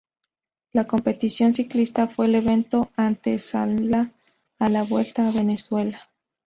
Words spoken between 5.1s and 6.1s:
a Venezuela.